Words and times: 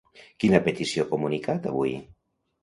Quina 0.43 0.61
petició 0.67 1.03
ha 1.05 1.09
comunicat 1.11 1.69
avui? 1.73 1.95